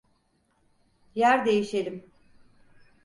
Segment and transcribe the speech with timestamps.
[1.15, 2.11] Yer değişelim.